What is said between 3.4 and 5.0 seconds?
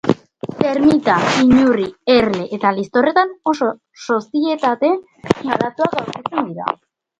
oso sozietate